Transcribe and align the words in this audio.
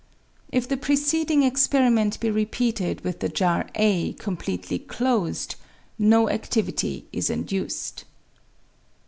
If 0.51 0.67
the 0.67 0.77
preceding 0.77 1.43
experiment 1.43 2.19
be 2.19 2.31
repeated 2.31 3.01
with 3.01 3.19
the 3.19 3.29
jar, 3.29 3.69
a, 3.75 4.13
completely 4.13 4.79
closed, 4.79 5.53
no 5.99 6.25
adivity 6.25 7.03
is 7.13 7.29
induced. 7.29 8.05